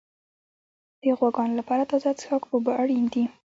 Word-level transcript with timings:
د 1.01 1.03
غواګانو 1.17 1.53
لپاره 1.59 1.83
تازه 1.91 2.09
څښاک 2.19 2.43
اوبه 2.51 2.71
اړین 2.81 3.05
دي. 3.13 3.23